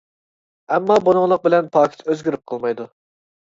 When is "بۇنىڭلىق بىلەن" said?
1.09-1.69